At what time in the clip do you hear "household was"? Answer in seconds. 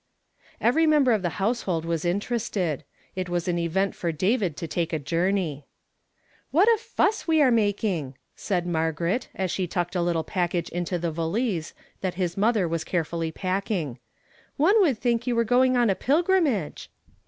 1.37-2.05